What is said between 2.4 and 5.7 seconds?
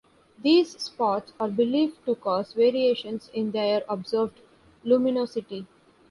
variations in their observed luminosity.